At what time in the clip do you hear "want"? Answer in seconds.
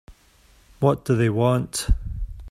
1.29-1.89